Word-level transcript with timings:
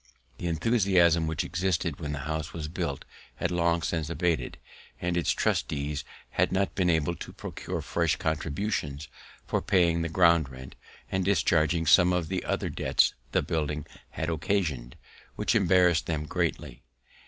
The 0.39 0.47
enthusiasm 0.47 1.27
which 1.27 1.43
existed 1.43 1.99
when 1.99 2.11
the 2.11 2.21
house 2.25 2.53
was 2.53 2.67
built 2.67 3.05
had 3.35 3.51
long 3.51 3.83
since 3.83 4.09
abat'd, 4.09 4.57
and 4.99 5.15
its 5.15 5.29
trustees 5.29 6.03
had 6.31 6.51
not 6.51 6.73
been 6.73 6.89
able 6.89 7.15
to 7.17 7.31
procure 7.31 7.81
fresh 7.83 8.15
contributions 8.15 9.09
for 9.45 9.61
paying 9.61 10.01
the 10.01 10.09
ground 10.09 10.49
rent, 10.49 10.75
and 11.11 11.23
discharging 11.23 11.85
some 11.85 12.13
other 12.13 12.69
debts 12.69 13.13
the 13.31 13.43
building 13.43 13.85
had 14.09 14.31
occasion'd, 14.31 14.95
which 15.35 15.53
embarrass'd 15.53 16.07
them 16.07 16.25
greatly. 16.25 16.81